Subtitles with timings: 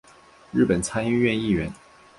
[0.51, 1.71] 日本参议院议员。